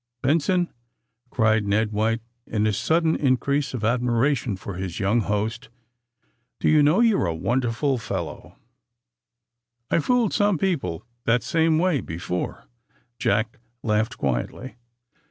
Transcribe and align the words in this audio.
"Benson," 0.23 0.73
cried 1.29 1.67
Ned 1.67 1.91
White, 1.91 2.23
in 2.47 2.65
a 2.65 2.73
sudden 2.73 3.15
in 3.15 3.37
crease 3.37 3.75
of 3.75 3.83
admiration 3.83 4.55
for 4.55 4.73
his 4.73 4.99
young 4.99 5.19
host, 5.21 5.69
"do 6.59 6.67
you 6.67 6.81
know, 6.81 7.01
you're 7.01 7.27
a 7.27 7.35
wonderful 7.35 7.99
fellow 7.99 8.57
1" 9.89 9.91
"I've 9.99 10.05
fooled 10.05 10.33
some 10.33 10.57
people 10.57 11.05
that 11.25 11.43
same 11.43 11.77
way 11.77 12.01
bo 12.01 12.17
fore," 12.17 12.65
Jack 13.19 13.59
laughed 13.83 14.17
quietly. 14.17 14.75